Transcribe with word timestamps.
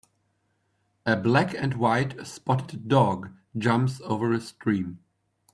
A 1.05 1.15
black 1.15 1.53
and 1.53 1.75
white 1.75 2.25
spotted 2.25 2.87
dog 2.87 3.35
jumps 3.55 4.01
over 4.03 4.33
a 4.33 4.41
stream. 4.41 4.97